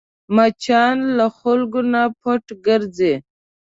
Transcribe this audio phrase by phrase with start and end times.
[0.35, 3.13] مچان له خلکو نه پټ ګرځي